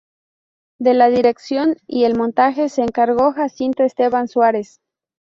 [0.79, 4.79] De la dirección y el montaje se encargó Jacinto Esteban Suarez.